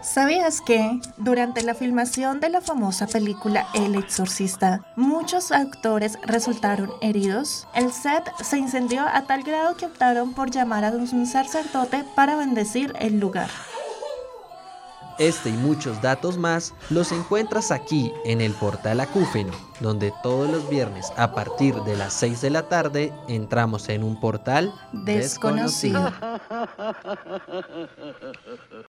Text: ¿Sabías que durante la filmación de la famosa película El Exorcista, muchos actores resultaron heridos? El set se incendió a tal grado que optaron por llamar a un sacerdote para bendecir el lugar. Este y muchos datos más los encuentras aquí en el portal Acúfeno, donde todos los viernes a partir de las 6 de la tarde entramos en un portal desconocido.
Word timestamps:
¿Sabías 0.00 0.60
que 0.60 1.00
durante 1.16 1.62
la 1.62 1.74
filmación 1.74 2.38
de 2.38 2.50
la 2.50 2.60
famosa 2.60 3.08
película 3.08 3.66
El 3.74 3.96
Exorcista, 3.96 4.84
muchos 4.94 5.50
actores 5.50 6.18
resultaron 6.22 6.92
heridos? 7.00 7.66
El 7.74 7.92
set 7.92 8.30
se 8.42 8.58
incendió 8.58 9.02
a 9.02 9.22
tal 9.22 9.42
grado 9.42 9.76
que 9.76 9.86
optaron 9.86 10.34
por 10.34 10.50
llamar 10.50 10.84
a 10.84 10.90
un 10.90 11.26
sacerdote 11.26 12.04
para 12.14 12.36
bendecir 12.36 12.92
el 13.00 13.18
lugar. 13.18 13.50
Este 15.18 15.50
y 15.50 15.54
muchos 15.54 16.00
datos 16.00 16.38
más 16.38 16.74
los 16.90 17.10
encuentras 17.10 17.72
aquí 17.72 18.12
en 18.24 18.40
el 18.40 18.52
portal 18.52 19.00
Acúfeno, 19.00 19.52
donde 19.80 20.12
todos 20.22 20.48
los 20.48 20.70
viernes 20.70 21.12
a 21.16 21.34
partir 21.34 21.74
de 21.82 21.96
las 21.96 22.12
6 22.12 22.40
de 22.40 22.50
la 22.50 22.68
tarde 22.68 23.12
entramos 23.26 23.88
en 23.88 24.04
un 24.04 24.20
portal 24.20 24.72
desconocido. 24.92 26.12